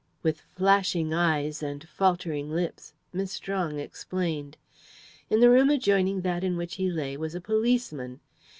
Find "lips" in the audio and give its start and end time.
2.49-2.95